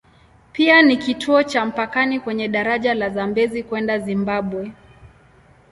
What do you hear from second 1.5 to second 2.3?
mpakani